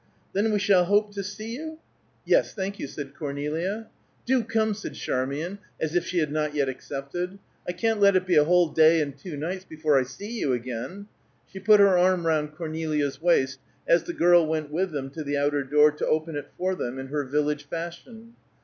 [0.33, 1.77] "Then we shall hope to see you?"
[2.25, 3.87] "Yes, thank you," said Cornelia.
[4.25, 7.37] "Do come!" said Charmian, as if she had not yet accepted.
[7.67, 10.53] "I can't let it be a whole day and two nights before I see you
[10.53, 11.05] again!"
[11.45, 15.37] She put her arm round Cornelia's waist, as the girl went with them to the
[15.37, 18.33] outer door, to open it for them, in her village fashion.